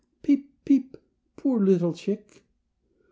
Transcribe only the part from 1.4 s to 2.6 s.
little chick!